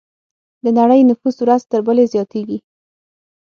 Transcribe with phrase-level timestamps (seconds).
[0.63, 2.57] د نړۍ نفوس ورځ تر بلې زیاتېږي.